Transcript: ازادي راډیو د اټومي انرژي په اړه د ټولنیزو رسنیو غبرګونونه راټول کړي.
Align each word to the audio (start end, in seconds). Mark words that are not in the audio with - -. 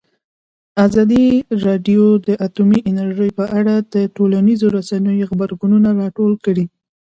ازادي 0.85 1.25
راډیو 1.65 2.03
د 2.27 2.29
اټومي 2.45 2.79
انرژي 2.89 3.29
په 3.39 3.45
اړه 3.59 3.75
د 3.93 3.95
ټولنیزو 4.15 4.67
رسنیو 4.77 5.27
غبرګونونه 5.29 5.89
راټول 6.01 6.33
کړي. 6.45 6.65